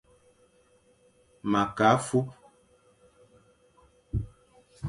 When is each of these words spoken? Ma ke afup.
Ma 1.51 1.61
ke 1.75 1.85
afup. 1.95 2.27